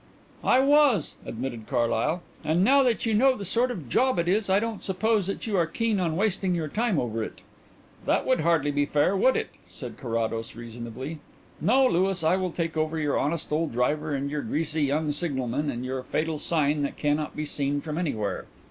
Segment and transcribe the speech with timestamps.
[0.43, 2.23] "I was," admitted Carlyle.
[2.43, 5.45] "And now that you know the sort of job it is I don't suppose that
[5.45, 7.41] you are keen on wasting your time over it."
[8.07, 11.19] "That would hardly be fair, would it?" said Carrados reasonably.
[11.61, 15.69] "No, Louis, I will take over your honest old driver and your greasy young signalman
[15.69, 18.45] and your fatal signal that cannot be seen from anywhere."